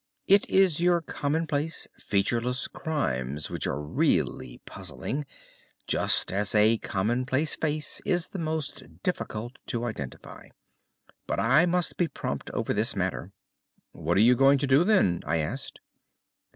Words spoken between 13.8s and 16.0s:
"What are you going to do, then?" I asked.